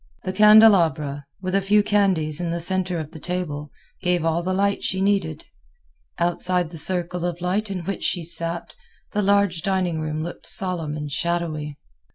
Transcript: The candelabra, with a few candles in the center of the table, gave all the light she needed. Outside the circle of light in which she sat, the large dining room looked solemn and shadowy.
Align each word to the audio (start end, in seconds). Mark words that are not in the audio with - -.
The 0.23 0.33
candelabra, 0.33 1.25
with 1.43 1.53
a 1.53 1.61
few 1.61 1.83
candles 1.83 2.41
in 2.41 2.49
the 2.49 2.59
center 2.59 2.97
of 2.97 3.11
the 3.11 3.19
table, 3.19 3.69
gave 4.01 4.25
all 4.25 4.41
the 4.41 4.51
light 4.51 4.83
she 4.83 4.99
needed. 4.99 5.45
Outside 6.17 6.71
the 6.71 6.79
circle 6.79 7.23
of 7.23 7.39
light 7.39 7.69
in 7.69 7.81
which 7.85 8.03
she 8.03 8.23
sat, 8.23 8.73
the 9.11 9.21
large 9.21 9.61
dining 9.61 9.99
room 10.01 10.23
looked 10.23 10.47
solemn 10.47 10.97
and 10.97 11.11
shadowy. 11.11 11.77